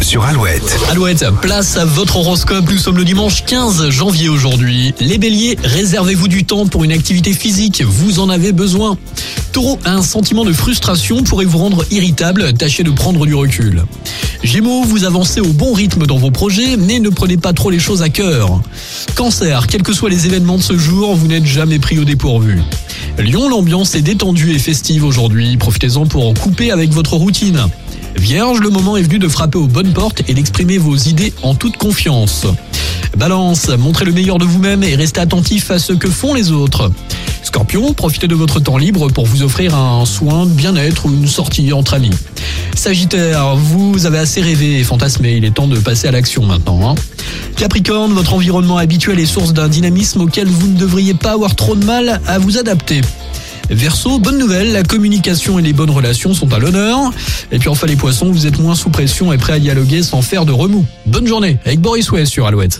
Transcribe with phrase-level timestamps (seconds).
[0.00, 0.78] sur Alouette.
[0.90, 2.64] Alouette, place à votre horoscope.
[2.70, 4.94] Nous sommes le dimanche 15 janvier aujourd'hui.
[5.00, 7.82] Les béliers, réservez-vous du temps pour une activité physique.
[7.82, 8.96] Vous en avez besoin.
[9.52, 12.54] Taureau, un sentiment de frustration pourrait vous rendre irritable.
[12.54, 13.84] Tâchez de prendre du recul.
[14.42, 17.80] Gémeaux, vous avancez au bon rythme dans vos projets, mais ne prenez pas trop les
[17.80, 18.62] choses à cœur.
[19.14, 22.62] Cancer, quels que soient les événements de ce jour, vous n'êtes jamais pris au dépourvu.
[23.18, 25.58] Lyon, l'ambiance est détendue et festive aujourd'hui.
[25.58, 27.68] Profitez-en pour couper avec votre routine.
[28.20, 31.54] Vierge, le moment est venu de frapper aux bonnes portes et d'exprimer vos idées en
[31.54, 32.46] toute confiance.
[33.16, 36.92] Balance, montrez le meilleur de vous-même et restez attentif à ce que font les autres.
[37.42, 41.26] Scorpion, profitez de votre temps libre pour vous offrir un soin de bien-être ou une
[41.26, 42.10] sortie entre amis.
[42.74, 46.90] Sagittaire, vous avez assez rêvé et fantasmé, il est temps de passer à l'action maintenant.
[46.90, 46.94] Hein.
[47.56, 51.74] Capricorne, votre environnement habituel est source d'un dynamisme auquel vous ne devriez pas avoir trop
[51.74, 53.00] de mal à vous adapter.
[53.70, 57.12] Verseau, bonne nouvelle, la communication et les bonnes relations sont à l'honneur.
[57.52, 60.22] Et puis enfin les poissons, vous êtes moins sous pression et prêts à dialoguer sans
[60.22, 60.84] faire de remous.
[61.06, 62.78] Bonne journée avec Boris West sur Alouette.